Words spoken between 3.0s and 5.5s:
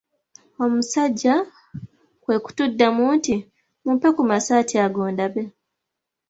nti "mumpe ku masaati ago ndabe."